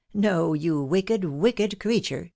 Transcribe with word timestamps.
no, 0.15 0.55
you 0.55 0.81
wicked, 0.81 1.23
wicked 1.25 1.79
creature. 1.79 2.27